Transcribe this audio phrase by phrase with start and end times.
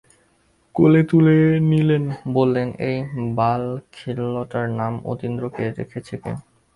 [0.75, 1.35] কোলে তুলে
[1.69, 2.03] নিলেন,
[2.33, 2.97] বললেন, এই
[3.35, 5.43] বালখিল্যটার নাম অতীন্দ্র
[5.79, 6.31] রেখেছে কে?